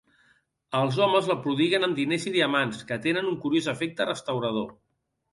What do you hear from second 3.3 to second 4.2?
un curiós efecte